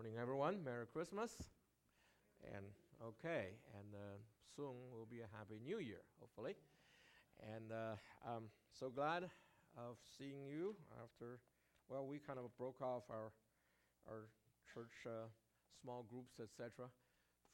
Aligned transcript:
Morning, 0.00 0.16
everyone. 0.18 0.64
Merry 0.64 0.86
Christmas. 0.86 1.36
And 2.56 2.64
okay, 3.04 3.60
and 3.76 3.92
uh, 3.92 4.16
soon 4.56 4.72
will 4.96 5.04
be 5.04 5.20
a 5.20 5.28
happy 5.36 5.60
new 5.62 5.76
year, 5.76 6.00
hopefully. 6.18 6.56
And 7.54 7.70
uh, 7.70 8.00
I'm 8.24 8.48
so 8.72 8.88
glad 8.88 9.24
of 9.76 10.00
seeing 10.16 10.46
you 10.46 10.74
after, 11.04 11.40
well, 11.90 12.06
we 12.06 12.16
kind 12.16 12.38
of 12.38 12.48
broke 12.56 12.80
off 12.80 13.02
our, 13.10 13.30
our 14.08 14.24
church 14.72 15.04
uh, 15.04 15.28
small 15.82 16.06
groups, 16.08 16.40
etc., 16.40 16.88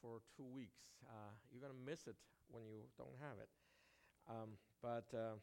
for 0.01 0.21
two 0.37 0.45
weeks. 0.45 0.79
Uh, 1.03 1.35
you're 1.51 1.59
going 1.59 1.75
to 1.75 1.91
miss 1.91 2.07
it 2.07 2.15
when 2.49 2.63
you 2.63 2.79
don't 2.97 3.19
have 3.19 3.43
it. 3.43 3.49
Um, 4.29 4.55
but 4.81 5.11
uh, 5.13 5.35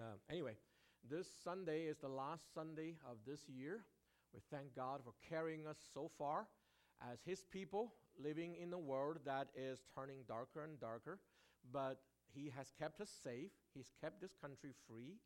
uh, 0.00 0.16
anyway, 0.30 0.56
this 1.04 1.26
Sunday 1.44 1.82
is 1.82 1.98
the 1.98 2.08
last 2.08 2.54
Sunday 2.54 2.96
of 3.04 3.18
this 3.26 3.40
year. 3.46 3.84
We 4.32 4.40
thank 4.50 4.74
God 4.74 5.00
for 5.04 5.12
carrying 5.28 5.66
us 5.66 5.78
so 5.92 6.10
far 6.18 6.46
as 7.12 7.18
His 7.24 7.44
people 7.50 7.92
living 8.22 8.56
in 8.60 8.72
a 8.72 8.78
world 8.78 9.18
that 9.24 9.48
is 9.56 9.80
turning 9.94 10.18
darker 10.26 10.64
and 10.64 10.80
darker. 10.80 11.18
But 11.72 12.00
He 12.34 12.52
has 12.56 12.72
kept 12.78 13.00
us 13.00 13.10
safe, 13.22 13.50
He's 13.74 13.90
kept 14.00 14.20
this 14.20 14.34
country 14.40 14.70
free. 14.88 15.16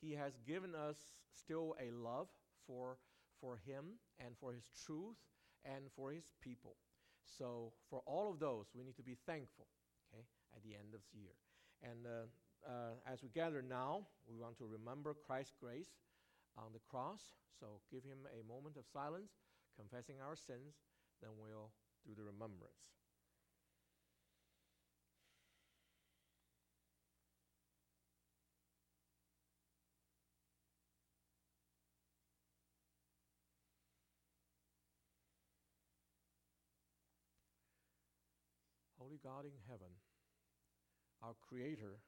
He 0.00 0.12
has 0.14 0.32
given 0.46 0.74
us 0.74 0.96
still 1.32 1.76
a 1.80 1.90
love 1.92 2.26
for, 2.66 2.96
for 3.40 3.60
Him 3.66 3.98
and 4.18 4.34
for 4.40 4.52
His 4.52 4.64
truth 4.84 5.16
and 5.64 5.84
for 5.94 6.10
His 6.10 6.24
people. 6.40 6.76
So, 7.38 7.72
for 7.88 8.02
all 8.04 8.30
of 8.30 8.40
those, 8.40 8.66
we 8.74 8.82
need 8.82 8.96
to 8.96 9.02
be 9.02 9.16
thankful 9.26 9.66
okay, 10.12 10.24
at 10.56 10.62
the 10.62 10.74
end 10.74 10.94
of 10.94 11.00
the 11.12 11.20
year. 11.20 11.38
And 11.82 12.06
uh, 12.06 12.68
uh, 12.68 13.12
as 13.12 13.22
we 13.22 13.28
gather 13.28 13.62
now, 13.62 14.06
we 14.28 14.36
want 14.36 14.58
to 14.58 14.66
remember 14.66 15.14
Christ's 15.26 15.54
grace 15.60 15.90
on 16.56 16.72
the 16.72 16.80
cross. 16.88 17.20
So 17.58 17.80
give 17.90 18.04
him 18.04 18.26
a 18.28 18.46
moment 18.46 18.76
of 18.76 18.84
silence, 18.92 19.32
confessing 19.76 20.16
our 20.20 20.36
sins, 20.36 20.74
then 21.20 21.30
we'll 21.38 21.70
do 22.06 22.14
the 22.14 22.22
remembrance. 22.22 22.92
Holy 38.98 39.18
God 39.22 39.44
in 39.44 39.52
heaven, 39.68 39.92
our 41.22 41.34
Creator, 41.46 42.00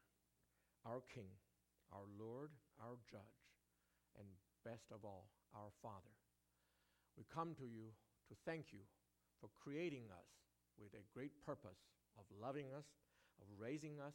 our 0.86 1.02
King, 1.12 1.28
our 1.92 2.06
Lord, 2.18 2.50
our 2.80 2.96
Judge, 3.10 3.43
and 4.18 4.26
best 4.64 4.90
of 4.90 5.04
all, 5.04 5.28
our 5.54 5.70
Father. 5.82 6.14
We 7.16 7.24
come 7.32 7.54
to 7.54 7.66
you 7.66 7.94
to 8.28 8.34
thank 8.44 8.72
you 8.72 8.82
for 9.40 9.48
creating 9.62 10.10
us 10.10 10.28
with 10.80 10.94
a 10.94 11.06
great 11.12 11.32
purpose 11.44 11.78
of 12.18 12.24
loving 12.40 12.72
us, 12.74 12.86
of 13.40 13.46
raising 13.58 14.00
us, 14.00 14.14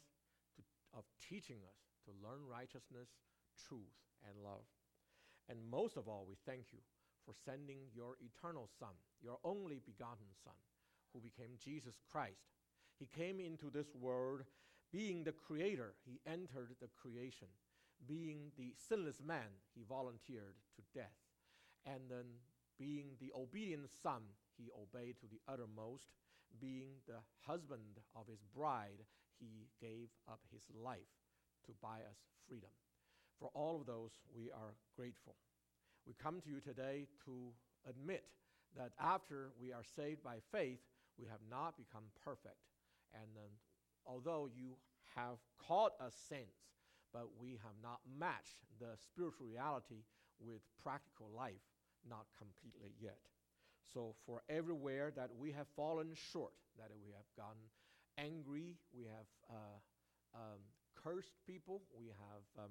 to, 0.56 0.62
of 0.92 1.04
teaching 1.20 1.62
us 1.64 1.78
to 2.04 2.12
learn 2.20 2.44
righteousness, 2.44 3.08
truth, 3.68 3.94
and 4.26 4.44
love. 4.44 4.66
And 5.48 5.58
most 5.70 5.96
of 5.96 6.08
all, 6.08 6.26
we 6.28 6.36
thank 6.46 6.72
you 6.72 6.80
for 7.24 7.34
sending 7.44 7.78
your 7.94 8.16
eternal 8.20 8.68
Son, 8.78 8.94
your 9.22 9.38
only 9.44 9.80
begotten 9.84 10.30
Son, 10.44 10.56
who 11.12 11.20
became 11.20 11.58
Jesus 11.62 11.96
Christ. 12.10 12.50
He 12.98 13.06
came 13.06 13.40
into 13.40 13.70
this 13.70 13.94
world 13.94 14.42
being 14.92 15.22
the 15.22 15.32
creator, 15.32 15.94
he 16.04 16.20
entered 16.26 16.74
the 16.80 16.88
creation 17.00 17.48
being 18.06 18.52
the 18.58 18.74
sinless 18.88 19.20
man, 19.24 19.60
he 19.74 19.82
volunteered 19.88 20.54
to 20.76 20.82
death. 20.98 21.16
And 21.86 22.02
then, 22.08 22.26
being 22.78 23.16
the 23.20 23.32
obedient 23.36 23.90
son, 24.02 24.22
he 24.56 24.70
obeyed 24.76 25.16
to 25.20 25.26
the 25.26 25.40
uttermost. 25.50 26.06
Being 26.60 26.98
the 27.06 27.20
husband 27.46 28.00
of 28.16 28.26
his 28.26 28.42
bride, 28.54 29.04
he 29.38 29.68
gave 29.80 30.08
up 30.28 30.40
his 30.52 30.64
life 30.74 31.14
to 31.66 31.72
buy 31.80 32.00
us 32.10 32.18
freedom. 32.48 32.70
For 33.38 33.50
all 33.54 33.80
of 33.80 33.86
those, 33.86 34.10
we 34.34 34.50
are 34.50 34.74
grateful. 34.96 35.36
We 36.06 36.14
come 36.20 36.40
to 36.40 36.50
you 36.50 36.60
today 36.60 37.06
to 37.24 37.52
admit 37.88 38.24
that 38.76 38.92
after 39.00 39.50
we 39.60 39.72
are 39.72 39.84
saved 39.96 40.22
by 40.22 40.36
faith, 40.52 40.80
we 41.18 41.26
have 41.26 41.40
not 41.50 41.76
become 41.76 42.04
perfect. 42.24 42.60
And 43.14 43.30
then, 43.34 43.50
although 44.06 44.48
you 44.52 44.76
have 45.14 45.38
called 45.58 45.92
us 46.00 46.14
saints, 46.28 46.60
but 47.12 47.28
we 47.40 47.52
have 47.62 47.76
not 47.82 48.00
matched 48.18 48.58
the 48.78 48.96
spiritual 48.96 49.46
reality 49.46 50.04
with 50.40 50.60
practical 50.82 51.28
life, 51.36 51.64
not 52.08 52.26
completely 52.38 52.92
yet. 53.00 53.18
So, 53.92 54.14
for 54.26 54.42
everywhere 54.48 55.12
that 55.16 55.30
we 55.38 55.52
have 55.52 55.66
fallen 55.76 56.12
short, 56.14 56.52
that 56.78 56.90
we 57.04 57.10
have 57.12 57.26
gotten 57.36 57.62
angry, 58.18 58.76
we 58.92 59.04
have 59.04 59.26
uh, 59.50 59.78
um, 60.34 60.60
cursed 60.94 61.34
people, 61.46 61.82
we 61.98 62.06
have 62.06 62.64
um, 62.64 62.70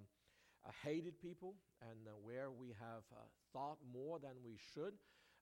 uh, 0.65 0.71
hated 0.83 1.19
people, 1.21 1.55
and 1.81 2.07
uh, 2.07 2.11
where 2.23 2.51
we 2.51 2.69
have 2.79 3.03
uh, 3.13 3.19
thought 3.53 3.77
more 3.93 4.19
than 4.19 4.35
we 4.45 4.57
should, 4.73 4.93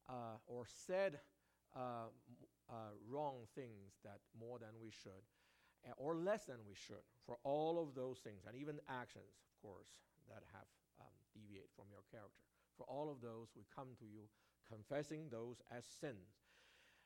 uh, 0.10 0.38
or 0.48 0.66
said 0.88 1.20
uh, 1.76 2.10
wrong 3.10 3.46
things 3.56 3.94
that 4.04 4.20
more 4.40 4.60
than 4.60 4.74
we 4.82 4.92
should, 4.92 5.24
or 5.96 6.16
less 6.16 6.46
than 6.46 6.60
we 6.68 6.76
should 6.76 7.06
for 7.26 7.38
all 7.44 7.80
of 7.82 7.96
those 7.96 8.20
things, 8.20 8.44
and 8.48 8.56
even 8.56 8.80
actions, 8.90 9.40
of 9.40 9.54
course, 9.62 9.88
that 10.28 10.44
have 10.52 10.68
um, 11.00 11.16
deviated 11.34 11.72
from 11.76 11.86
your 11.92 12.04
character. 12.12 12.44
For 12.76 12.84
all 12.86 13.10
of 13.10 13.22
those, 13.22 13.56
we 13.56 13.64
come 13.74 13.96
to 14.00 14.06
you 14.06 14.28
confessing 14.68 15.32
those 15.32 15.64
as 15.72 15.86
sins. 15.86 16.44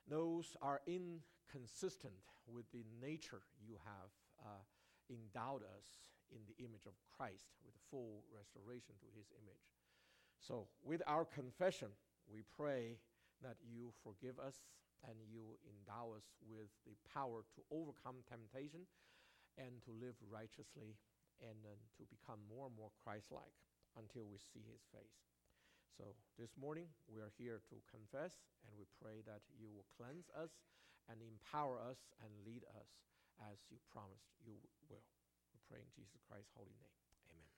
Those 0.09 0.57
are 0.61 0.81
inconsistent 0.87 2.17
with 2.47 2.65
the 2.71 2.83
nature 2.99 3.45
you 3.61 3.77
have 3.85 4.09
uh, 4.41 4.65
endowed 5.09 5.61
us 5.63 6.09
in 6.31 6.41
the 6.47 6.57
image 6.63 6.87
of 6.87 6.95
Christ, 7.17 7.53
with 7.65 7.75
full 7.91 8.23
restoration 8.33 8.95
to 8.99 9.07
his 9.13 9.27
image. 9.35 9.67
So, 10.39 10.67
with 10.83 11.01
our 11.05 11.25
confession, 11.25 11.89
we 12.31 12.41
pray 12.57 12.97
that 13.43 13.57
you 13.61 13.91
forgive 14.03 14.39
us 14.39 14.63
and 15.07 15.17
you 15.25 15.57
endow 15.65 16.13
us 16.13 16.27
with 16.45 16.69
the 16.85 16.95
power 17.09 17.43
to 17.57 17.59
overcome 17.73 18.21
temptation 18.29 18.85
and 19.57 19.81
to 19.83 19.91
live 19.97 20.15
righteously 20.29 20.95
and 21.41 21.57
uh, 21.65 21.73
to 21.97 22.03
become 22.07 22.39
more 22.47 22.69
and 22.69 22.77
more 22.77 22.93
Christ 23.01 23.33
like 23.33 23.55
until 23.97 24.29
we 24.29 24.37
see 24.37 24.63
his 24.63 24.85
face. 24.93 25.17
So 25.97 26.15
this 26.39 26.53
morning 26.55 26.87
we 27.09 27.19
are 27.19 27.33
here 27.35 27.59
to 27.69 27.75
confess 27.89 28.33
and 28.65 28.71
we 28.77 28.85
pray 29.01 29.25
that 29.27 29.43
you 29.57 29.67
will 29.67 29.85
cleanse 29.97 30.29
us 30.37 30.53
and 31.09 31.19
empower 31.19 31.81
us 31.81 31.99
and 32.23 32.31
lead 32.45 32.63
us 32.77 32.89
as 33.51 33.57
you 33.73 33.77
promised 33.91 34.29
you 34.45 34.55
will. 34.87 35.03
We 35.51 35.59
pray 35.67 35.81
in 35.81 35.91
Jesus 35.97 36.21
Christ's 36.29 36.53
holy 36.55 36.77
name. 36.77 36.95
Amen. 37.33 37.49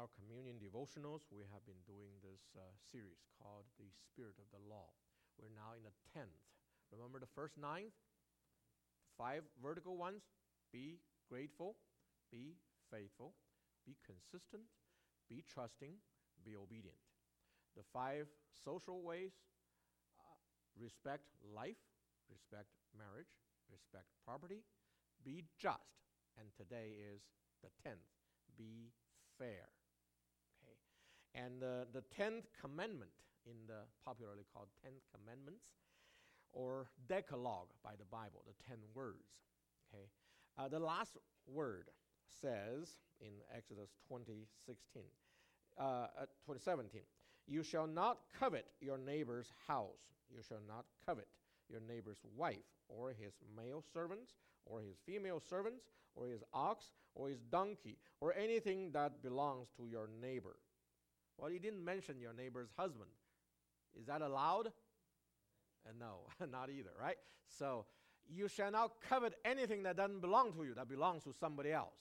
our 0.00 0.08
communion 0.16 0.56
devotionals, 0.56 1.28
we 1.28 1.44
have 1.52 1.60
been 1.68 1.84
doing 1.84 2.08
this 2.24 2.40
uh, 2.56 2.64
series 2.88 3.20
called 3.36 3.68
The 3.76 3.92
Spirit 3.92 4.40
of 4.40 4.48
the 4.48 4.62
Law. 4.64 4.96
We're 5.36 5.52
now 5.52 5.76
in 5.76 5.84
the 5.84 5.92
10th. 6.16 6.40
Remember 6.88 7.20
the 7.20 7.28
first 7.36 7.60
nine? 7.60 7.92
Five 9.20 9.44
vertical 9.60 10.00
ones 10.00 10.24
be 10.72 11.04
grateful, 11.28 11.76
be 12.32 12.56
faithful, 12.88 13.36
be 13.84 13.92
consistent, 14.00 14.64
be 15.28 15.44
trusting, 15.44 15.92
be 16.48 16.56
obedient. 16.56 16.96
The 17.76 17.84
five 17.92 18.24
social 18.56 19.04
ways 19.04 19.36
uh, 20.16 20.24
respect 20.80 21.28
life, 21.44 21.84
respect 22.32 22.72
marriage, 22.96 23.36
respect 23.68 24.08
property, 24.24 24.64
be 25.20 25.44
just. 25.60 25.92
And 26.40 26.48
today 26.56 26.96
is 26.96 27.20
the 27.60 27.68
10th, 27.84 28.08
be 28.56 28.96
fair. 29.36 29.68
And 31.34 31.62
uh, 31.62 31.84
the 31.92 32.02
10th 32.18 32.44
commandment 32.60 33.10
in 33.46 33.56
the 33.66 33.86
popularly 34.04 34.44
called 34.52 34.68
10 34.82 34.92
commandments 35.14 35.64
or 36.52 36.88
decalogue 37.08 37.68
by 37.84 37.92
the 37.98 38.04
Bible, 38.04 38.42
the 38.46 38.68
10 38.68 38.78
words. 38.94 39.46
Okay? 39.94 40.04
Uh, 40.58 40.68
the 40.68 40.78
last 40.78 41.16
word 41.46 41.88
says 42.40 42.96
in 43.20 43.32
Exodus 43.56 43.90
20, 44.08 44.46
16, 44.66 45.02
uh, 45.78 45.82
uh 45.82 46.06
2017, 46.46 47.02
you 47.46 47.62
shall 47.62 47.86
not 47.86 48.18
covet 48.38 48.66
your 48.80 48.98
neighbor's 48.98 49.52
house. 49.66 50.14
You 50.30 50.42
shall 50.46 50.62
not 50.68 50.84
covet 51.06 51.26
your 51.68 51.80
neighbor's 51.80 52.20
wife, 52.36 52.58
or 52.88 53.10
his 53.10 53.32
male 53.56 53.82
servants, 53.92 54.34
or 54.66 54.80
his 54.80 54.96
female 55.06 55.40
servants, 55.40 55.84
or 56.14 56.26
his 56.28 56.42
ox, 56.52 56.92
or 57.14 57.28
his 57.28 57.40
donkey, 57.50 57.96
or 58.20 58.34
anything 58.34 58.90
that 58.92 59.22
belongs 59.22 59.68
to 59.76 59.86
your 59.86 60.08
neighbor. 60.20 60.56
Well, 61.40 61.50
you 61.50 61.58
didn't 61.58 61.82
mention 61.82 62.20
your 62.20 62.34
neighbor's 62.34 62.68
husband. 62.76 63.10
Is 63.98 64.06
that 64.06 64.20
allowed? 64.20 64.68
Uh, 65.86 65.92
no, 65.98 66.46
not 66.52 66.68
either, 66.70 66.90
right? 67.00 67.16
So, 67.48 67.86
you 68.28 68.46
shall 68.46 68.70
not 68.70 68.92
covet 69.08 69.34
anything 69.44 69.82
that 69.84 69.96
doesn't 69.96 70.20
belong 70.20 70.52
to 70.52 70.64
you, 70.64 70.74
that 70.74 70.88
belongs 70.88 71.24
to 71.24 71.32
somebody 71.32 71.72
else. 71.72 71.96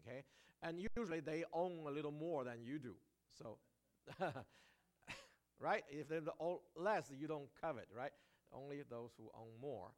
Okay? 0.00 0.24
And 0.62 0.84
usually 0.96 1.20
they 1.20 1.44
own 1.52 1.86
a 1.86 1.90
little 1.90 2.10
more 2.10 2.44
than 2.44 2.64
you 2.64 2.78
do. 2.78 2.94
So, 3.38 3.58
right? 5.60 5.84
If 5.88 6.08
they're 6.08 6.20
less, 6.76 7.10
you 7.16 7.26
don't 7.26 7.48
covet, 7.60 7.86
right? 7.96 8.12
Only 8.52 8.82
those 8.90 9.10
who 9.16 9.30
own 9.34 9.60
more. 9.60 9.88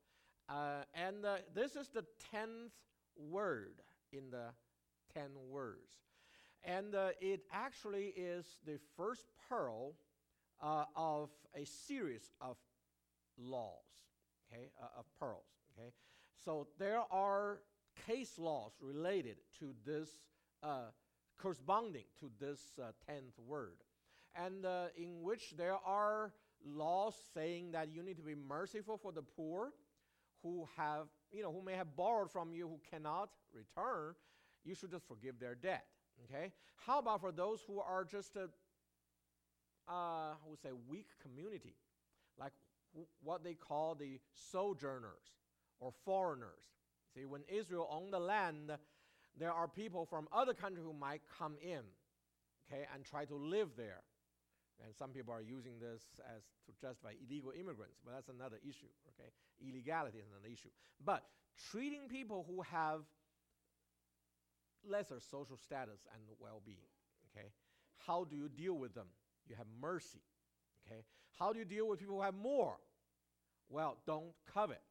Uh, 0.48 0.82
and 0.94 1.24
uh, 1.24 1.36
this 1.54 1.74
is 1.74 1.88
the 1.88 2.04
tenth 2.30 2.72
word 3.16 3.80
in 4.12 4.30
the 4.30 4.52
ten 5.14 5.30
words. 5.50 5.96
And 6.64 6.94
uh, 6.94 7.08
it 7.20 7.42
actually 7.52 8.14
is 8.16 8.46
the 8.66 8.78
first 8.96 9.26
pearl 9.48 9.94
uh, 10.62 10.84
of 10.96 11.30
a 11.54 11.64
series 11.64 12.30
of 12.40 12.56
laws, 13.38 13.84
okay, 14.50 14.70
uh, 14.82 14.98
of 14.98 15.04
pearls, 15.20 15.44
okay. 15.78 15.92
So 16.42 16.68
there 16.78 17.02
are 17.10 17.60
case 18.06 18.38
laws 18.38 18.72
related 18.80 19.36
to 19.58 19.74
this, 19.84 20.08
uh, 20.62 20.90
corresponding 21.38 22.04
to 22.20 22.30
this 22.40 22.60
tenth 23.06 23.38
word 23.46 23.84
and 24.34 24.66
uh, 24.66 24.86
in 24.96 25.22
which 25.22 25.54
there 25.56 25.78
are 25.84 26.32
laws 26.66 27.14
saying 27.34 27.72
that 27.72 27.88
you 27.92 28.02
need 28.02 28.16
to 28.16 28.22
be 28.22 28.34
merciful 28.34 28.96
for 28.96 29.12
the 29.12 29.22
poor 29.22 29.72
who 30.42 30.66
have, 30.76 31.06
you 31.30 31.42
know, 31.42 31.52
who 31.52 31.62
may 31.62 31.74
have 31.74 31.96
borrowed 31.96 32.30
from 32.30 32.52
you 32.52 32.68
who 32.68 32.80
cannot 32.90 33.30
return, 33.52 34.14
you 34.64 34.74
should 34.74 34.90
just 34.90 35.06
forgive 35.06 35.38
their 35.38 35.54
debt. 35.54 35.84
Okay? 36.24 36.52
How 36.86 36.98
about 36.98 37.20
for 37.20 37.32
those 37.32 37.60
who 37.66 37.80
are 37.80 38.04
just 38.04 38.36
a, 38.36 38.44
uh, 39.88 40.32
I 40.32 40.46
would 40.46 40.60
say, 40.60 40.70
weak 40.88 41.06
community, 41.22 41.74
like 42.38 42.52
w- 42.92 43.08
what 43.22 43.42
they 43.44 43.54
call 43.54 43.94
the 43.94 44.20
sojourners 44.32 45.38
or 45.80 45.92
foreigners? 46.04 46.62
See, 47.14 47.24
when 47.24 47.42
Israel 47.48 47.88
owned 47.90 48.12
the 48.12 48.18
land, 48.18 48.72
there 49.38 49.52
are 49.52 49.68
people 49.68 50.06
from 50.06 50.28
other 50.32 50.54
countries 50.54 50.84
who 50.84 50.92
might 50.92 51.22
come 51.38 51.56
in, 51.62 51.82
okay, 52.66 52.86
and 52.94 53.04
try 53.04 53.24
to 53.24 53.34
live 53.34 53.70
there. 53.76 54.02
And 54.84 54.94
some 54.94 55.10
people 55.10 55.32
are 55.32 55.42
using 55.42 55.78
this 55.78 56.02
as 56.34 56.42
to 56.66 56.72
justify 56.80 57.12
illegal 57.24 57.52
immigrants, 57.58 58.00
but 58.04 58.12
that's 58.14 58.28
another 58.28 58.58
issue, 58.68 58.90
okay? 59.14 59.30
Illegality 59.66 60.18
is 60.18 60.26
another 60.26 60.52
issue. 60.52 60.70
But 61.04 61.22
treating 61.70 62.08
people 62.08 62.44
who 62.48 62.62
have 62.62 63.02
lesser 64.88 65.20
social 65.20 65.56
status 65.56 66.00
and 66.12 66.22
well 66.38 66.60
being, 66.64 66.88
okay? 67.30 67.48
How 68.06 68.24
do 68.24 68.36
you 68.36 68.48
deal 68.48 68.74
with 68.74 68.94
them? 68.94 69.06
You 69.46 69.56
have 69.56 69.66
mercy, 69.80 70.22
okay? 70.86 71.02
How 71.38 71.52
do 71.52 71.58
you 71.58 71.64
deal 71.64 71.88
with 71.88 71.98
people 71.98 72.16
who 72.16 72.22
have 72.22 72.34
more? 72.34 72.76
Well, 73.68 73.98
don't 74.06 74.32
covet, 74.52 74.82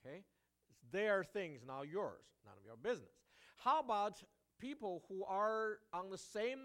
okay? 0.00 0.22
It's 0.70 0.80
their 0.92 1.24
things, 1.24 1.62
not 1.66 1.88
yours, 1.88 2.24
none 2.44 2.54
of 2.58 2.64
your 2.64 2.76
business. 2.76 3.10
How 3.56 3.80
about 3.80 4.22
people 4.60 5.04
who 5.08 5.24
are 5.24 5.78
on 5.92 6.10
the 6.10 6.18
same 6.18 6.58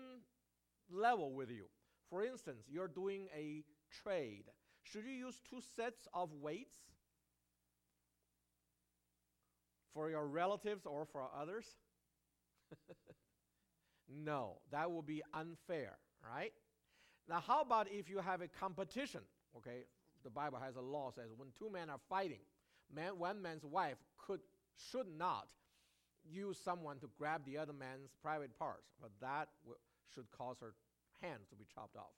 level 0.90 1.34
with 1.34 1.50
you? 1.50 1.66
For 2.10 2.24
instance, 2.24 2.66
you're 2.70 2.88
doing 2.88 3.28
a 3.36 3.64
trade. 4.04 4.46
Should 4.84 5.06
you 5.06 5.12
use 5.12 5.40
two 5.50 5.62
sets 5.76 6.08
of 6.14 6.32
weights 6.34 6.76
for 9.94 10.10
your 10.10 10.28
relatives 10.28 10.86
or 10.86 11.06
for 11.06 11.30
others? 11.40 11.66
no, 14.10 14.58
that 14.72 14.90
would 14.92 15.06
be 15.06 15.22
unfair, 15.34 15.98
right? 16.24 16.54
Now, 17.30 17.42
how 17.46 17.62
about 17.62 17.88
if 17.92 18.10
you 18.10 18.20
have 18.20 18.42
a 18.42 18.48
competition? 18.48 19.22
Okay, 19.58 19.86
the 20.24 20.30
Bible 20.30 20.60
has 20.64 20.76
a 20.76 20.82
law 20.82 21.12
says 21.16 21.32
when 21.36 21.50
two 21.58 21.70
men 21.72 21.90
are 21.90 22.00
fighting, 22.10 22.42
man, 22.94 23.20
one 23.20 23.42
man's 23.42 23.66
wife 23.66 23.98
could 24.18 24.42
should 24.92 25.08
not 25.18 25.48
use 26.30 26.60
someone 26.64 27.00
to 27.00 27.10
grab 27.18 27.44
the 27.46 27.58
other 27.58 27.74
man's 27.74 28.12
private 28.22 28.58
parts, 28.60 28.90
but 29.02 29.12
that 29.22 29.50
w- 29.64 29.78
should 30.14 30.30
cause 30.32 30.58
her 30.62 30.74
hands 31.22 31.48
to 31.50 31.56
be 31.56 31.66
chopped 31.74 31.96
off. 31.98 32.14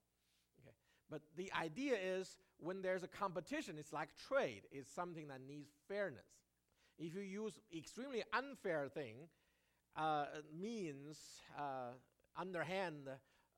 Okay? 0.61 0.75
But 1.09 1.21
the 1.37 1.51
idea 1.59 1.95
is 2.01 2.37
when 2.59 2.81
there's 2.81 3.03
a 3.03 3.07
competition, 3.07 3.77
it's 3.79 3.93
like 3.93 4.09
trade, 4.27 4.63
it's 4.71 4.89
something 4.91 5.27
that 5.29 5.41
needs 5.47 5.71
fairness. 5.87 6.27
If 6.99 7.15
you 7.15 7.21
use 7.21 7.59
extremely 7.75 8.23
unfair 8.33 8.87
thing, 8.89 9.15
uh, 9.95 10.25
means 10.59 11.17
uh, 11.57 11.91
underhand 12.37 13.09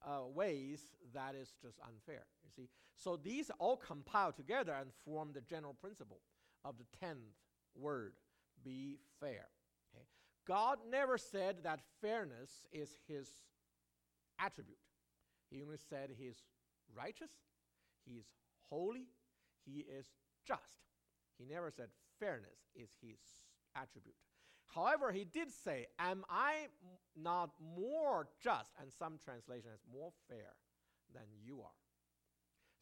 uh, 0.05 0.19
ways, 0.33 0.81
that 1.13 1.35
is 1.35 1.53
just 1.61 1.79
unfair. 1.79 2.25
You 2.43 2.51
see, 2.55 2.69
so 2.95 3.17
these 3.17 3.49
all 3.59 3.77
compile 3.77 4.31
together 4.31 4.73
and 4.73 4.89
form 5.03 5.31
the 5.33 5.41
general 5.41 5.73
principle 5.73 6.19
of 6.63 6.75
the 6.77 6.85
tenth 6.99 7.19
word: 7.75 8.13
be 8.63 8.99
fair. 9.19 9.47
Okay? 9.95 10.05
God 10.47 10.79
never 10.89 11.17
said 11.17 11.57
that 11.63 11.79
fairness 12.01 12.65
is 12.71 12.89
His 13.07 13.29
attribute. 14.39 14.77
He 15.49 15.61
only 15.63 15.77
said 15.89 16.09
he 16.17 16.25
is 16.25 16.37
righteous, 16.95 17.31
he 18.05 18.13
is 18.13 18.25
holy, 18.69 19.07
he 19.65 19.79
is 19.79 20.07
just. 20.45 20.83
He 21.37 21.45
never 21.45 21.71
said 21.71 21.87
fairness 22.19 22.69
is 22.75 22.89
his 23.01 23.19
attribute. 23.75 24.15
However, 24.67 25.11
he 25.11 25.25
did 25.25 25.51
say, 25.51 25.87
Am 25.99 26.25
I 26.29 26.67
not 27.15 27.51
more 27.75 28.27
just? 28.43 28.71
And 28.81 28.91
some 28.91 29.19
translation 29.23 29.69
more 29.91 30.11
fair 30.27 30.53
than 31.13 31.23
you 31.43 31.61
are. 31.61 31.79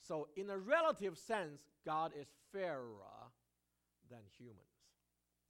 So, 0.02 0.28
in 0.36 0.50
a 0.50 0.58
relative 0.58 1.18
sense, 1.18 1.62
God 1.86 2.12
is 2.20 2.28
fairer 2.52 3.32
than 4.10 4.20
humans. 4.38 4.58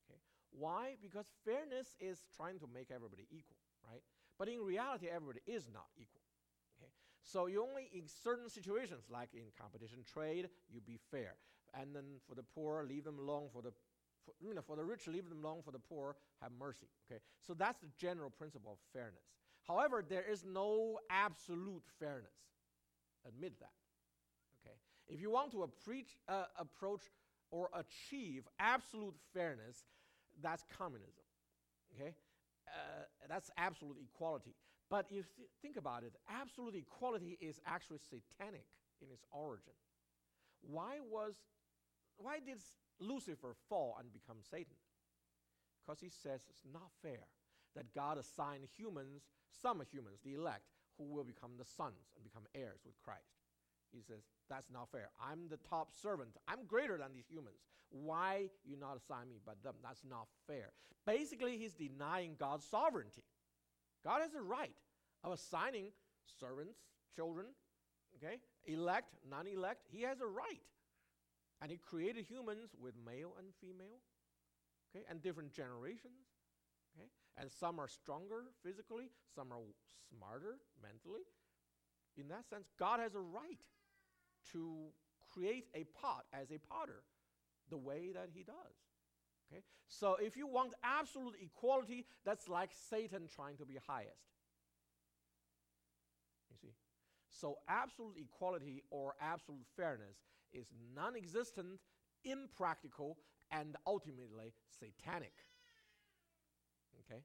Okay? 0.05 0.19
Why? 0.51 0.95
Because 1.01 1.25
fairness 1.45 1.95
is 1.99 2.23
trying 2.35 2.59
to 2.59 2.67
make 2.73 2.91
everybody 2.93 3.27
equal, 3.31 3.57
right? 3.89 4.01
But 4.37 4.49
in 4.49 4.61
reality, 4.61 5.07
everybody 5.09 5.41
is 5.47 5.67
not 5.73 5.87
equal. 5.97 6.21
So 7.23 7.47
you 7.47 7.63
only 7.63 7.89
in 7.93 8.03
certain 8.07 8.49
situations, 8.49 9.05
like 9.09 9.29
in 9.33 9.47
competition 9.59 10.03
trade, 10.03 10.49
you 10.69 10.81
be 10.81 10.99
fair. 11.09 11.35
And 11.73 11.95
then 11.95 12.19
for 12.27 12.35
the 12.35 12.43
poor, 12.43 12.85
leave 12.87 13.05
them 13.05 13.17
alone. 13.17 13.47
For 13.51 13.61
the 13.61 13.73
for, 14.25 14.33
you 14.41 14.53
know, 14.53 14.61
for 14.61 14.75
the 14.75 14.83
rich, 14.83 15.07
leave 15.07 15.29
them 15.29 15.43
alone. 15.43 15.61
For 15.63 15.71
the 15.71 15.79
poor, 15.79 16.15
have 16.41 16.51
mercy. 16.57 16.87
Okay, 17.09 17.21
so 17.45 17.53
that's 17.53 17.79
the 17.79 17.89
general 17.97 18.29
principle 18.29 18.71
of 18.73 18.77
fairness. 18.91 19.23
However, 19.67 20.03
there 20.07 20.23
is 20.23 20.43
no 20.45 20.99
absolute 21.09 21.83
fairness. 21.99 22.35
Admit 23.27 23.59
that. 23.59 23.71
Okay, 24.61 24.75
if 25.07 25.21
you 25.21 25.29
want 25.29 25.51
to 25.51 25.63
approach, 25.63 26.17
uh, 26.27 26.45
approach 26.57 27.01
or 27.51 27.69
achieve 27.73 28.47
absolute 28.59 29.15
fairness, 29.33 29.85
that's 30.41 30.63
communism. 30.77 31.23
Okay, 31.95 32.15
uh, 32.67 33.03
that's 33.29 33.51
absolute 33.57 33.97
equality. 34.03 34.55
But 34.89 35.05
if 35.09 35.25
you 35.37 35.45
think 35.61 35.77
about 35.77 36.03
it, 36.03 36.13
absolute 36.29 36.75
equality 36.75 37.37
is 37.39 37.59
actually 37.65 37.99
satanic 37.99 38.65
in 39.01 39.07
its 39.11 39.25
origin. 39.31 39.73
Why 40.61 40.99
was 41.09 41.35
why 42.17 42.39
did 42.39 42.59
Lucifer 42.99 43.55
fall 43.69 43.97
and 43.99 44.13
become 44.13 44.37
Satan? 44.41 44.75
Because 45.85 45.99
he 45.99 46.09
says 46.09 46.45
it's 46.49 46.65
not 46.71 46.91
fair 47.01 47.27
that 47.75 47.93
God 47.93 48.17
assigned 48.17 48.67
humans, 48.77 49.23
some 49.61 49.81
humans, 49.91 50.19
the 50.23 50.35
elect, 50.35 50.63
who 50.97 51.05
will 51.05 51.23
become 51.23 51.51
the 51.57 51.65
sons 51.65 52.13
and 52.15 52.23
become 52.23 52.43
heirs 52.55 52.81
with 52.85 53.01
Christ. 53.03 53.33
He 53.91 54.01
says, 54.01 54.23
That's 54.49 54.69
not 54.71 54.89
fair. 54.91 55.09
I'm 55.21 55.49
the 55.49 55.59
top 55.69 55.91
servant. 55.91 56.37
I'm 56.47 56.65
greater 56.67 56.97
than 56.97 57.13
these 57.13 57.27
humans. 57.29 57.57
Why 57.89 58.49
you 58.65 58.77
not 58.77 58.97
assign 58.97 59.29
me 59.29 59.37
but 59.45 59.61
them? 59.63 59.75
That's 59.83 60.03
not 60.07 60.27
fair. 60.47 60.71
Basically, 61.05 61.57
he's 61.57 61.73
denying 61.73 62.35
God's 62.39 62.65
sovereignty. 62.65 63.23
God 64.03 64.21
has 64.21 64.33
a 64.33 64.41
right 64.41 64.75
of 65.23 65.31
assigning 65.31 65.91
servants, 66.39 66.77
children, 67.15 67.47
okay, 68.17 68.37
elect, 68.65 69.13
non 69.29 69.47
elect. 69.47 69.85
He 69.91 70.01
has 70.03 70.21
a 70.21 70.25
right. 70.25 70.61
And 71.61 71.71
he 71.71 71.77
created 71.77 72.25
humans 72.25 72.71
with 72.79 72.93
male 73.05 73.33
and 73.37 73.47
female, 73.61 74.01
okay, 74.91 75.05
and 75.09 75.21
different 75.21 75.53
generations. 75.53 76.27
Okay? 76.95 77.07
And 77.37 77.49
some 77.51 77.79
are 77.79 77.87
stronger 77.87 78.43
physically, 78.63 79.09
some 79.35 79.51
are 79.51 79.61
smarter 80.09 80.57
mentally. 80.81 81.23
In 82.17 82.27
that 82.27 82.47
sense, 82.49 82.67
God 82.77 82.99
has 82.99 83.15
a 83.15 83.19
right 83.19 83.59
to 84.51 84.91
create 85.33 85.65
a 85.73 85.85
pot 85.99 86.25
as 86.33 86.51
a 86.51 86.59
potter 86.59 87.01
the 87.69 87.77
way 87.77 88.11
that 88.13 88.29
he 88.33 88.43
does. 88.43 88.75
Okay? 89.51 89.63
So 89.87 90.17
if 90.21 90.37
you 90.37 90.47
want 90.47 90.73
absolute 90.83 91.35
equality, 91.41 92.05
that's 92.25 92.47
like 92.47 92.71
Satan 92.89 93.27
trying 93.33 93.57
to 93.57 93.65
be 93.65 93.77
highest. 93.87 94.11
You 96.51 96.57
see? 96.61 96.73
So 97.29 97.57
absolute 97.67 98.15
equality 98.17 98.83
or 98.91 99.15
absolute 99.19 99.65
fairness 99.75 100.17
is 100.53 100.67
non 100.95 101.15
existent, 101.15 101.79
impractical, 102.23 103.17
and 103.51 103.75
ultimately 103.85 104.53
satanic. 104.79 105.33
Okay? 106.99 107.21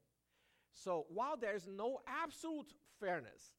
So 0.73 1.07
while 1.09 1.37
there 1.37 1.55
is 1.55 1.67
no 1.67 2.01
absolute 2.07 2.73
fairness, 3.01 3.55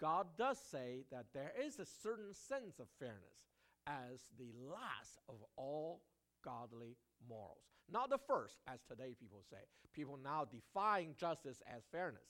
God 0.00 0.26
does 0.36 0.58
say 0.70 1.04
that 1.10 1.26
there 1.34 1.52
is 1.60 1.78
a 1.78 1.86
certain 1.86 2.32
sense 2.32 2.78
of 2.78 2.86
fairness 2.98 3.48
as 3.86 4.26
the 4.38 4.52
last 4.70 5.18
of 5.28 5.36
all 5.56 6.02
godly 6.44 6.96
morals. 7.28 7.64
Not 7.90 8.10
the 8.10 8.18
first, 8.18 8.56
as 8.66 8.80
today 8.82 9.14
people 9.18 9.42
say. 9.50 9.56
People 9.94 10.18
now 10.22 10.44
define 10.44 11.14
justice 11.18 11.62
as 11.66 11.82
fairness. 11.90 12.28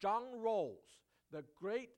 John 0.00 0.24
Rawls, 0.44 0.98
the 1.32 1.44
great, 1.58 1.90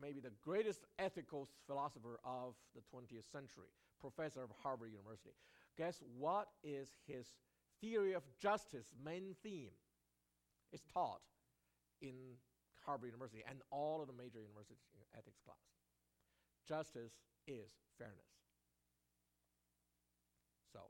maybe 0.00 0.20
the 0.20 0.32
greatest 0.42 0.84
ethical 0.98 1.48
philosopher 1.66 2.20
of 2.24 2.54
the 2.74 2.80
20th 2.80 3.30
century, 3.30 3.70
professor 4.00 4.42
of 4.42 4.50
Harvard 4.62 4.90
University, 4.92 5.34
guess 5.76 6.02
what 6.18 6.48
is 6.62 6.90
his 7.06 7.26
theory 7.80 8.12
of 8.12 8.22
justice 8.40 8.86
main 9.04 9.34
theme? 9.42 9.72
It's 10.72 10.84
taught 10.92 11.20
in 12.00 12.14
Harvard 12.84 13.06
University 13.08 13.42
and 13.48 13.60
all 13.70 14.00
of 14.00 14.08
the 14.08 14.14
major 14.14 14.40
universities 14.40 14.82
in 14.94 15.02
ethics 15.16 15.40
class. 15.44 15.56
Justice 16.68 17.12
is 17.46 17.70
fairness. 17.98 18.32
So, 20.72 20.80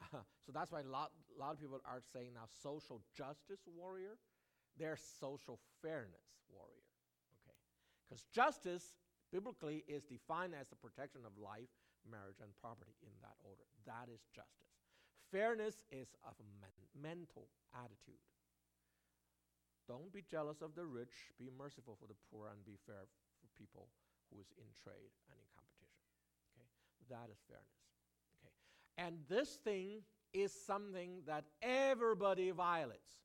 so 0.46 0.52
that's 0.52 0.70
why 0.70 0.80
a 0.80 0.84
lot, 0.90 1.10
a 1.36 1.40
lot 1.40 1.52
of 1.52 1.60
people 1.60 1.80
are 1.84 2.00
saying 2.12 2.30
now 2.34 2.46
social 2.62 3.02
justice 3.16 3.60
warrior. 3.66 4.18
They're 4.78 4.98
social 5.20 5.58
fairness 5.82 6.28
warrior. 6.48 6.87
Because 8.08 8.24
justice 8.32 8.96
biblically 9.28 9.84
is 9.84 10.04
defined 10.08 10.56
as 10.56 10.68
the 10.68 10.80
protection 10.80 11.20
of 11.28 11.36
life, 11.36 11.68
marriage, 12.08 12.40
and 12.40 12.48
property 12.56 12.96
in 13.04 13.12
that 13.20 13.36
order. 13.44 13.68
That 13.84 14.08
is 14.08 14.24
justice. 14.32 14.72
Fairness 15.28 15.84
is 15.92 16.08
of 16.24 16.32
a 16.40 16.48
men- 16.64 16.88
mental 16.96 17.52
attitude. 17.76 18.24
Don't 19.84 20.12
be 20.12 20.24
jealous 20.24 20.62
of 20.62 20.74
the 20.74 20.84
rich. 20.84 21.32
Be 21.38 21.50
merciful 21.52 21.96
for 22.00 22.06
the 22.06 22.16
poor 22.32 22.48
and 22.48 22.64
be 22.64 22.80
fair 22.86 23.04
for 23.40 23.48
people 23.60 23.88
who 24.30 24.40
is 24.40 24.48
in 24.56 24.68
trade 24.72 25.12
and 25.28 25.36
in 25.36 25.48
competition. 25.52 26.00
Okay, 26.56 26.68
that 27.12 27.28
is 27.32 27.40
fairness. 27.44 27.76
Okay, 28.40 28.56
and 28.96 29.20
this 29.28 29.60
thing 29.60 30.00
is 30.32 30.52
something 30.52 31.20
that 31.26 31.44
everybody 31.60 32.50
violates. 32.50 33.20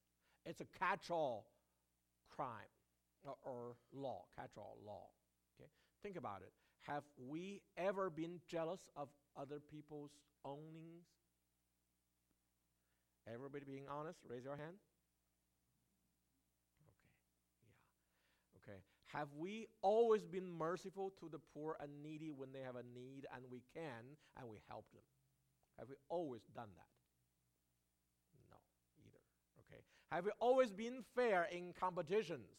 It's 0.45 0.61
a 0.61 0.67
catch-all 0.77 1.47
crime 2.29 2.72
or, 3.43 3.75
law, 3.93 4.25
catch-all 4.37 4.77
law. 4.85 5.07
Okay, 5.59 5.69
think 6.01 6.17
about 6.17 6.41
it. 6.41 6.51
Have 6.81 7.03
we 7.17 7.61
ever 7.77 8.09
been 8.09 8.41
jealous 8.47 8.81
of 8.95 9.07
other 9.37 9.59
people's 9.59 10.11
ownings? 10.43 11.05
Everybody 13.31 13.63
being 13.65 13.85
honest, 13.89 14.19
raise 14.27 14.43
your 14.43 14.57
hand. 14.57 14.75
Okay, 16.81 17.07
yeah. 17.63 18.73
Okay. 18.73 18.79
Have 19.07 19.29
we 19.37 19.67
always 19.81 20.25
been 20.25 20.49
merciful 20.51 21.13
to 21.19 21.29
the 21.29 21.39
poor 21.53 21.77
and 21.79 22.03
needy 22.03 22.31
when 22.31 22.51
they 22.51 22.59
have 22.59 22.75
a 22.75 22.83
need 22.83 23.25
and 23.33 23.45
we 23.49 23.61
can 23.73 24.17
and 24.37 24.49
we 24.49 24.57
help 24.67 24.85
them? 24.91 25.03
Have 25.79 25.87
we 25.87 25.95
always 26.09 26.41
done 26.53 26.69
that? 26.75 26.91
No, 28.51 28.57
either. 28.99 29.21
Okay. 29.61 29.81
Have 30.11 30.25
we 30.25 30.31
always 30.39 30.71
been 30.71 31.03
fair 31.15 31.47
in 31.51 31.73
competitions? 31.79 32.49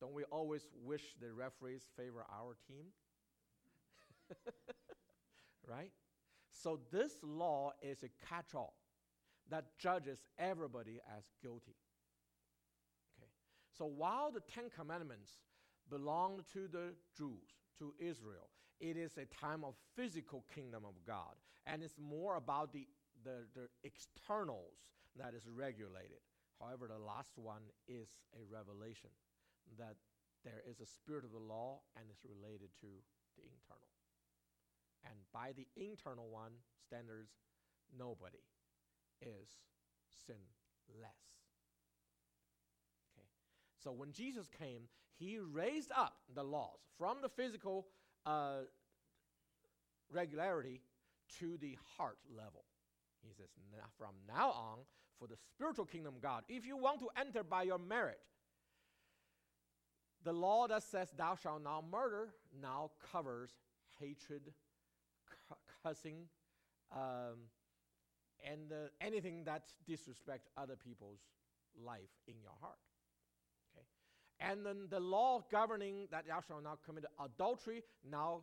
Don't 0.00 0.14
we 0.14 0.24
always 0.24 0.66
wish 0.82 1.14
the 1.20 1.32
referees 1.32 1.82
favor 1.96 2.24
our 2.32 2.56
team? 2.66 2.86
right? 5.68 5.90
So 6.50 6.80
this 6.90 7.12
law 7.22 7.72
is 7.82 8.02
a 8.02 8.08
catch 8.26 8.54
all 8.54 8.74
that 9.50 9.78
judges 9.78 10.20
everybody 10.38 11.00
as 11.16 11.24
guilty. 11.42 11.76
Okay. 13.18 13.30
So 13.76 13.84
while 13.84 14.30
the 14.30 14.40
Ten 14.40 14.70
Commandments 14.74 15.32
belong 15.90 16.42
to 16.52 16.68
the 16.68 16.94
Jews, 17.16 17.58
to 17.78 17.94
Israel, 17.98 18.48
it 18.80 18.96
is 18.96 19.18
a 19.18 19.26
time 19.26 19.64
of 19.64 19.74
physical 19.96 20.44
kingdom 20.54 20.84
of 20.86 20.94
God, 21.06 21.34
and 21.66 21.82
it's 21.82 21.98
more 21.98 22.36
about 22.36 22.72
the, 22.72 22.86
the, 23.24 23.44
the 23.54 23.68
externals 23.84 24.76
that 25.16 25.34
is 25.34 25.46
regulated. 25.46 26.20
However, 26.60 26.88
the 26.88 27.02
last 27.02 27.32
one 27.36 27.62
is 27.88 28.08
a 28.34 28.44
revelation 28.50 29.10
that 29.78 29.96
there 30.44 30.62
is 30.68 30.80
a 30.80 30.86
spirit 30.86 31.24
of 31.24 31.32
the 31.32 31.38
law 31.38 31.80
and 31.96 32.06
it's 32.10 32.24
related 32.24 32.70
to 32.80 32.88
the 33.36 33.44
internal. 33.44 33.90
And 35.04 35.14
by 35.32 35.52
the 35.56 35.66
internal 35.76 36.28
one 36.28 36.52
standards, 36.86 37.30
nobody 37.96 38.44
is 39.20 39.48
sinless. 40.26 41.20
Okay. 43.12 43.26
So 43.82 43.92
when 43.92 44.12
Jesus 44.12 44.48
came, 44.48 44.82
he 45.18 45.38
raised 45.38 45.92
up 45.96 46.16
the 46.34 46.42
laws 46.42 46.80
from 46.98 47.18
the 47.22 47.28
physical 47.28 47.86
uh, 48.26 48.64
regularity 50.10 50.80
to 51.38 51.56
the 51.58 51.76
heart 51.96 52.18
level. 52.34 52.64
He 53.22 53.32
says, 53.34 53.48
from 53.98 54.14
now 54.26 54.50
on, 54.50 54.78
for 55.18 55.26
the 55.28 55.36
spiritual 55.36 55.84
kingdom 55.84 56.14
of 56.16 56.22
God, 56.22 56.44
if 56.48 56.66
you 56.66 56.76
want 56.76 57.00
to 57.00 57.08
enter 57.18 57.44
by 57.44 57.64
your 57.64 57.78
merit, 57.78 58.18
the 60.24 60.32
law 60.32 60.66
that 60.68 60.82
says, 60.82 61.08
Thou 61.16 61.34
shalt 61.34 61.62
not 61.62 61.84
murder, 61.90 62.34
now 62.60 62.90
covers 63.12 63.50
hatred, 63.98 64.52
cu- 65.48 65.54
cussing, 65.82 66.26
um, 66.94 67.48
and 68.44 68.72
uh, 68.72 68.88
anything 69.00 69.44
that 69.44 69.62
disrespects 69.88 70.48
other 70.56 70.76
people's 70.76 71.20
life 71.84 72.10
in 72.26 72.34
your 72.42 72.52
heart. 72.60 72.78
Okay? 73.72 73.86
And 74.40 74.64
then 74.64 74.88
the 74.90 75.00
law 75.00 75.44
governing 75.50 76.08
that 76.10 76.26
thou 76.26 76.40
shalt 76.46 76.64
not 76.64 76.78
commit 76.84 77.04
adultery, 77.22 77.82
now 78.08 78.42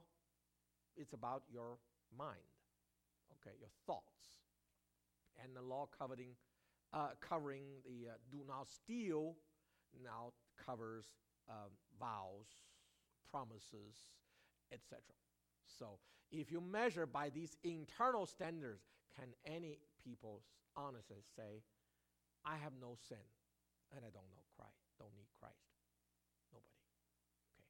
it's 0.95 1.13
about 1.13 1.43
your 1.51 1.77
mind, 2.17 2.39
okay, 3.41 3.55
your 3.59 3.69
thoughts. 3.85 4.15
And 5.43 5.55
the 5.55 5.61
law 5.61 5.87
covering, 5.97 6.29
uh, 6.93 7.09
covering 7.21 7.63
the 7.85 8.09
uh, 8.09 8.13
do 8.31 8.39
not 8.47 8.67
steal 8.67 9.35
now 10.03 10.33
covers 10.65 11.05
um, 11.49 11.71
vows, 11.99 12.47
promises, 13.31 14.09
etc. 14.71 15.01
So 15.65 15.99
if 16.31 16.51
you 16.51 16.61
measure 16.61 17.05
by 17.05 17.29
these 17.29 17.57
internal 17.63 18.25
standards, 18.25 18.83
can 19.15 19.29
any 19.45 19.79
people 20.03 20.41
honestly 20.75 21.23
say, 21.35 21.63
I 22.45 22.57
have 22.57 22.73
no 22.79 22.95
sin 23.07 23.23
and 23.95 24.03
I 24.03 24.09
don't 24.11 24.29
know 24.31 24.43
Christ, 24.55 24.79
don't 24.99 25.15
need 25.15 25.27
Christ? 25.39 25.55
Nobody. 26.51 26.67
Okay. 27.55 27.67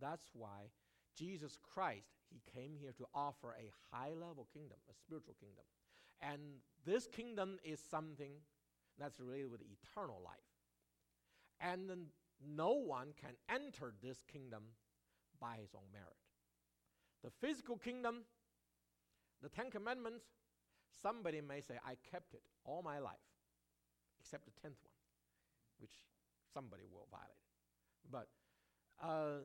That's 0.00 0.26
why 0.32 0.70
Jesus 1.16 1.58
Christ, 1.62 2.10
he 2.30 2.42
came 2.54 2.72
here 2.78 2.92
to 2.98 3.06
offer 3.14 3.56
a 3.58 3.70
high 3.92 4.14
level 4.14 4.46
kingdom, 4.52 4.78
a 4.90 4.94
spiritual 4.94 5.34
kingdom. 5.40 5.64
And 6.20 6.40
this 6.84 7.06
kingdom 7.06 7.58
is 7.64 7.80
something 7.90 8.32
that's 8.98 9.18
related 9.18 9.50
with 9.50 9.62
eternal 9.62 10.20
life. 10.22 10.50
And 11.60 11.88
then 11.88 12.06
no 12.46 12.72
one 12.72 13.08
can 13.20 13.34
enter 13.48 13.92
this 14.02 14.22
kingdom 14.30 14.62
by 15.40 15.56
his 15.60 15.74
own 15.74 15.84
merit. 15.92 16.16
The 17.22 17.30
physical 17.30 17.76
kingdom, 17.76 18.24
the 19.42 19.48
Ten 19.48 19.70
Commandments, 19.70 20.24
somebody 21.02 21.40
may 21.40 21.60
say, 21.60 21.74
I 21.84 21.96
kept 22.10 22.34
it 22.34 22.42
all 22.64 22.82
my 22.82 22.98
life, 22.98 23.14
except 24.18 24.44
the 24.44 24.52
tenth 24.60 24.78
one, 24.82 24.94
which 25.78 25.92
somebody 26.52 26.84
will 26.90 27.06
violate. 27.10 27.28
But, 28.10 28.28
uh, 29.02 29.44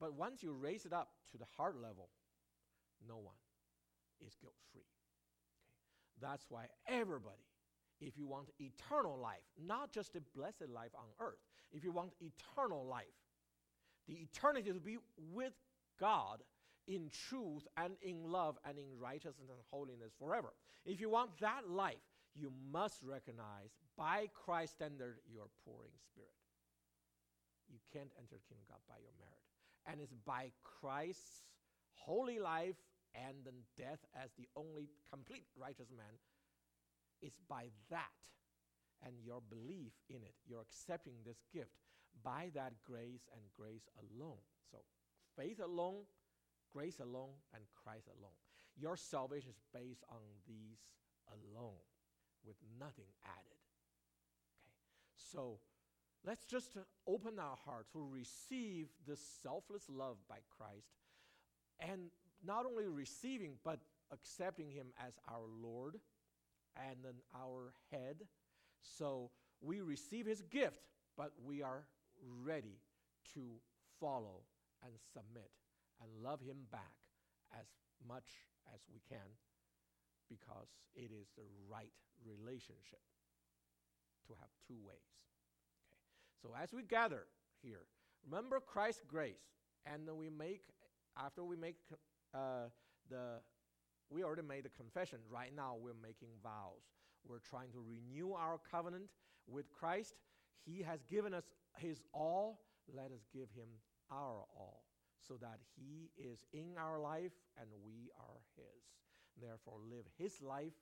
but 0.00 0.14
once 0.14 0.42
you 0.42 0.52
raise 0.52 0.86
it 0.86 0.92
up 0.92 1.08
to 1.32 1.38
the 1.38 1.46
heart 1.56 1.76
level, 1.80 2.08
no 3.06 3.16
one 3.16 3.36
is 4.26 4.34
guilt 4.40 4.54
free. 4.72 4.82
That's 6.20 6.46
why 6.48 6.66
everybody, 6.86 7.44
if 8.04 8.18
you 8.18 8.26
want 8.26 8.50
eternal 8.60 9.18
life, 9.18 9.44
not 9.58 9.92
just 9.92 10.14
a 10.14 10.20
blessed 10.36 10.68
life 10.72 10.90
on 10.94 11.06
earth, 11.26 11.40
if 11.72 11.82
you 11.82 11.90
want 11.90 12.12
eternal 12.20 12.84
life, 12.84 13.04
the 14.06 14.14
eternity 14.14 14.70
to 14.70 14.80
be 14.80 14.98
with 15.32 15.54
God 15.98 16.42
in 16.86 17.08
truth 17.08 17.66
and 17.78 17.94
in 18.02 18.30
love 18.30 18.58
and 18.68 18.78
in 18.78 18.84
righteousness 19.00 19.48
and 19.48 19.58
holiness 19.70 20.12
forever. 20.18 20.52
If 20.84 21.00
you 21.00 21.08
want 21.08 21.30
that 21.40 21.68
life, 21.68 22.04
you 22.34 22.52
must 22.70 22.98
recognize 23.02 23.70
by 23.96 24.28
Christ's 24.34 24.76
standard 24.76 25.16
you 25.32 25.40
are 25.40 25.50
poor 25.64 25.84
in 25.84 25.96
spirit. 26.12 26.28
You 27.70 27.78
can't 27.92 28.12
enter 28.18 28.36
the 28.36 28.44
kingdom 28.48 28.68
of 28.68 28.76
God 28.76 28.82
by 28.86 29.00
your 29.00 29.14
merit. 29.16 29.40
And 29.86 30.00
it's 30.00 30.12
by 30.26 30.50
Christ's 30.62 31.44
holy 31.94 32.38
life 32.38 32.76
and 33.14 33.48
death 33.78 34.04
as 34.12 34.30
the 34.36 34.48
only 34.56 34.90
complete 35.08 35.46
righteous 35.56 35.88
man. 35.96 36.18
It's 37.22 37.40
by 37.48 37.66
that 37.90 38.10
and 39.04 39.14
your 39.22 39.40
belief 39.48 39.92
in 40.08 40.16
it, 40.16 40.34
you're 40.48 40.62
accepting 40.62 41.14
this 41.24 41.44
gift 41.52 41.76
by 42.22 42.50
that 42.54 42.72
grace 42.84 43.28
and 43.32 43.42
grace 43.56 43.88
alone. 44.00 44.40
So, 44.70 44.78
faith 45.36 45.60
alone, 45.60 46.04
grace 46.72 47.00
alone, 47.00 47.36
and 47.54 47.62
Christ 47.74 48.08
alone. 48.18 48.38
Your 48.76 48.96
salvation 48.96 49.50
is 49.50 49.60
based 49.72 50.02
on 50.10 50.20
these 50.48 50.78
alone, 51.28 51.84
with 52.46 52.56
nothing 52.78 53.06
added. 53.24 53.60
Okay, 54.66 54.72
so 55.16 55.58
let's 56.26 56.44
just 56.44 56.76
open 57.06 57.38
our 57.38 57.56
heart 57.64 57.86
to 57.92 58.08
receive 58.10 58.88
this 59.06 59.20
selfless 59.42 59.84
love 59.88 60.16
by 60.28 60.38
Christ, 60.56 60.88
and 61.78 62.10
not 62.44 62.66
only 62.66 62.86
receiving, 62.86 63.54
but 63.64 63.80
accepting 64.12 64.70
Him 64.70 64.88
as 65.04 65.14
our 65.28 65.46
Lord 65.62 65.96
and 66.76 66.96
then 67.02 67.14
our 67.34 67.72
head. 67.90 68.26
So 68.82 69.30
we 69.60 69.80
receive 69.80 70.26
His 70.26 70.42
gift, 70.42 70.80
but 71.16 71.32
we 71.44 71.62
are 71.62 71.84
ready 72.44 72.80
to 73.34 73.40
follow 74.00 74.42
and 74.82 74.92
submit 75.12 75.50
and 76.02 76.10
love 76.22 76.40
Him 76.40 76.66
back 76.70 76.96
as 77.58 77.66
much 78.06 78.46
as 78.74 78.80
we 78.92 79.00
can 79.08 79.26
because 80.28 80.68
it 80.94 81.10
is 81.10 81.28
the 81.36 81.44
right 81.70 81.92
relationship 82.24 83.00
to 84.26 84.34
have 84.40 84.48
two 84.66 84.78
ways. 84.86 84.96
Okay. 85.92 86.00
So 86.42 86.54
as 86.60 86.72
we 86.72 86.82
gather 86.82 87.26
here, 87.62 87.86
remember 88.24 88.60
Christ's 88.60 89.04
grace, 89.06 89.44
and 89.86 90.06
then 90.08 90.16
we 90.16 90.30
make 90.30 90.62
after 91.16 91.44
we 91.44 91.56
make 91.56 91.76
uh, 92.34 92.68
the 93.10 93.40
we 94.10 94.22
already 94.22 94.42
made 94.42 94.64
the 94.64 94.70
confession. 94.70 95.18
Right 95.30 95.54
now, 95.54 95.76
we're 95.80 95.98
making 96.00 96.28
vows. 96.42 96.84
We're 97.26 97.38
trying 97.38 97.72
to 97.72 97.80
renew 97.80 98.32
our 98.32 98.60
covenant 98.70 99.08
with 99.46 99.72
Christ. 99.72 100.14
He 100.64 100.82
has 100.82 101.02
given 101.04 101.34
us 101.34 101.44
His 101.78 102.02
all. 102.12 102.60
Let 102.92 103.12
us 103.12 103.24
give 103.32 103.48
Him 103.56 103.68
our 104.10 104.44
all 104.52 104.84
so 105.26 105.34
that 105.40 105.58
He 105.76 106.12
is 106.20 106.44
in 106.52 106.76
our 106.78 107.00
life 107.00 107.32
and 107.56 107.68
we 107.84 108.12
are 108.20 108.40
His. 108.56 108.84
Therefore, 109.40 109.80
live 109.88 110.04
His 110.18 110.40
life 110.42 110.76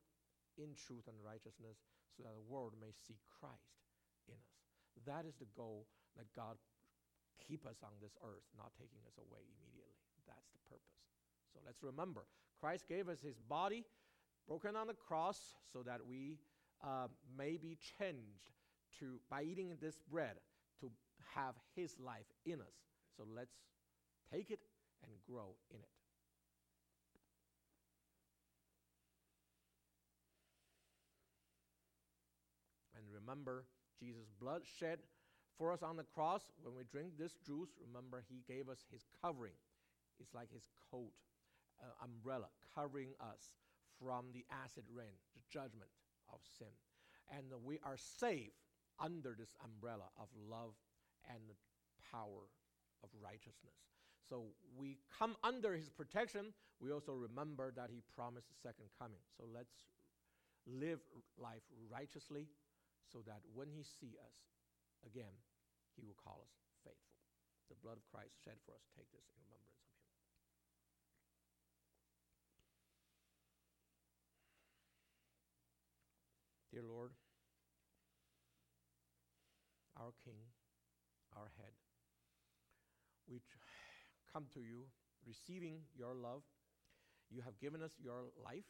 in 0.59 0.75
truth 0.75 1.07
and 1.07 1.17
righteousness 1.25 1.79
so 2.17 2.23
that 2.27 2.35
the 2.35 2.51
world 2.51 2.75
may 2.77 2.93
see 2.93 3.17
Christ 3.41 3.81
in 4.29 4.37
us. 4.37 4.59
That 5.07 5.25
is 5.25 5.39
the 5.39 5.49
goal 5.57 5.87
that 6.19 6.29
God 6.37 6.61
keep 7.41 7.65
us 7.65 7.81
on 7.83 7.97
this 8.03 8.15
earth, 8.21 8.45
not 8.59 8.77
taking 8.77 9.01
us 9.09 9.17
away 9.17 9.41
immediately. 9.47 9.97
That's 10.29 10.51
the 10.53 10.63
purpose. 10.69 11.01
So 11.55 11.59
let's 11.65 11.83
remember 11.83 12.29
Christ 12.63 12.87
gave 12.89 13.09
us 13.09 13.19
his 13.21 13.41
body 13.49 13.85
broken 14.47 14.77
on 14.77 14.87
the 14.87 14.95
cross 14.95 15.39
so 15.73 15.83
that 15.83 15.99
we 16.09 16.39
uh, 16.85 17.09
may 17.37 17.57
be 17.57 17.77
changed 17.99 18.53
to 19.01 19.19
by 19.29 19.43
eating 19.43 19.77
this 19.81 19.99
bread 20.09 20.37
to 20.81 20.89
have 21.35 21.55
his 21.75 21.97
life 21.99 22.31
in 22.47 22.61
us. 22.61 22.77
So 23.17 23.25
let's 23.35 23.55
take 24.33 24.53
it 24.53 24.61
and 25.03 25.13
grow 25.29 25.57
in 25.73 25.79
it. 25.79 25.89
And 32.97 33.05
remember 33.13 33.65
Jesus' 33.99 34.31
blood 34.41 34.63
shed 34.79 35.01
for 35.59 35.73
us 35.73 35.83
on 35.83 35.97
the 35.97 36.05
cross. 36.05 36.43
When 36.63 36.77
we 36.77 36.85
drink 36.85 37.19
this 37.19 37.33
juice, 37.45 37.71
remember 37.85 38.23
he 38.29 38.43
gave 38.47 38.69
us 38.69 38.85
his 38.93 39.03
covering. 39.21 39.59
It's 40.21 40.33
like 40.33 40.53
his 40.53 40.69
coat, 40.93 41.11
uh, 41.83 42.05
umbrella, 42.05 42.47
covering 42.75 43.11
us 43.21 43.53
from 43.99 44.27
the 44.33 44.45
acid 44.65 44.85
rain, 44.95 45.15
the 45.35 45.43
judgment 45.51 45.91
of 46.33 46.41
sin. 46.59 46.73
And 47.31 47.47
we 47.65 47.79
are 47.85 47.97
safe 47.97 48.53
under 49.01 49.35
this 49.39 49.55
umbrella 49.65 50.09
of 50.19 50.29
love 50.49 50.75
and 51.29 51.43
power 52.11 52.47
of 53.03 53.11
righteousness. 53.23 53.75
So 54.29 54.55
we 54.77 54.99
come 55.19 55.37
under 55.43 55.75
his 55.75 55.91
protection. 55.91 56.55
We 56.81 56.93
also 56.93 57.13
remember 57.13 57.73
that 57.77 57.91
he 57.91 58.03
promised 58.15 58.49
the 58.49 58.59
second 58.63 58.87
coming. 58.99 59.21
So 59.37 59.45
let's 59.53 59.75
live 60.67 61.01
life 61.39 61.67
righteously 61.91 62.47
so 63.11 63.19
that 63.27 63.43
when 63.55 63.69
he 63.69 63.83
see 63.83 64.15
us 64.23 64.37
again, 65.05 65.35
he 65.97 66.03
will 66.07 66.17
call 66.23 66.41
us 66.47 66.55
faithful. 66.85 67.19
The 67.69 67.77
blood 67.83 67.99
of 67.99 68.07
Christ 68.09 68.39
shed 68.45 68.57
for 68.65 68.73
us. 68.73 68.85
Take 68.95 69.11
this 69.11 69.27
in 69.35 69.43
remembrance 69.43 69.77
of 69.77 69.91
him. 69.91 70.01
Dear 76.73 76.87
Lord, 76.89 77.13
our 80.01 80.12
King, 80.25 80.39
our 81.37 81.51
head, 81.59 81.73
we 83.29 83.41
come 84.33 84.47
to 84.55 84.61
you 84.61 84.87
receiving 85.27 85.83
your 85.97 86.15
love. 86.15 86.43
You 87.31 87.43
have 87.43 87.59
given 87.61 87.83
us 87.83 87.93
your 88.03 88.31
life. 88.45 88.69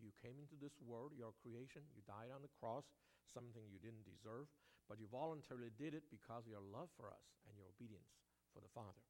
You 0.00 0.10
came 0.18 0.40
into 0.40 0.56
this 0.58 0.74
world, 0.80 1.12
your 1.14 1.36
creation. 1.36 1.84
You 1.94 2.02
died 2.08 2.32
on 2.32 2.42
the 2.42 2.50
cross, 2.58 2.88
something 3.30 3.68
you 3.68 3.78
didn't 3.78 4.08
deserve, 4.08 4.48
but 4.88 4.98
you 4.98 5.06
voluntarily 5.12 5.70
did 5.76 5.92
it 5.94 6.08
because 6.10 6.48
of 6.48 6.52
your 6.54 6.64
love 6.64 6.88
for 6.96 7.12
us 7.12 7.26
and 7.46 7.54
your 7.54 7.68
obedience 7.70 8.10
for 8.50 8.58
the 8.64 8.72
Father. 8.72 9.04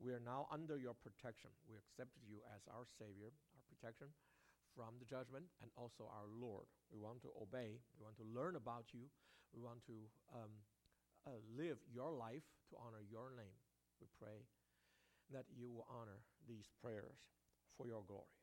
We 0.00 0.12
are 0.16 0.22
now 0.22 0.48
under 0.52 0.76
your 0.78 0.96
protection. 0.98 1.50
We 1.68 1.76
accepted 1.78 2.24
you 2.26 2.42
as 2.54 2.64
our 2.70 2.86
Savior, 2.98 3.30
our 3.56 3.64
protection 3.70 4.10
from 4.76 4.98
the 5.00 5.08
judgment, 5.08 5.46
and 5.62 5.70
also 5.76 6.08
our 6.10 6.28
Lord. 6.30 6.66
We 6.92 7.00
want 7.00 7.22
to 7.26 7.32
obey. 7.38 7.80
We 7.98 8.02
want 8.04 8.16
to 8.22 8.26
learn 8.28 8.56
about 8.56 8.92
you. 8.94 9.10
We 9.54 9.60
want 9.60 9.84
to 9.86 9.96
um, 10.34 10.52
uh, 11.26 11.38
live 11.56 11.78
your 11.92 12.12
life 12.12 12.46
to 12.70 12.76
honor 12.78 13.02
your 13.10 13.32
name. 13.36 13.58
We 14.00 14.06
pray 14.18 14.46
that 15.32 15.44
you 15.54 15.70
will 15.70 15.86
honor 15.90 16.22
these 16.48 16.68
prayers 16.82 17.18
for 17.76 17.86
your 17.86 18.02
glory. 18.06 18.39